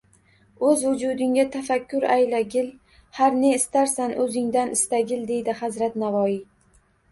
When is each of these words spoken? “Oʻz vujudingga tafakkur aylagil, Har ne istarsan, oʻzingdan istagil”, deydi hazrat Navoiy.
“Oʻz 0.69 0.85
vujudingga 0.85 1.43
tafakkur 1.55 2.07
aylagil, 2.13 2.71
Har 3.19 3.37
ne 3.43 3.53
istarsan, 3.59 4.17
oʻzingdan 4.25 4.75
istagil”, 4.81 5.25
deydi 5.31 5.59
hazrat 5.63 6.03
Navoiy. 6.07 6.37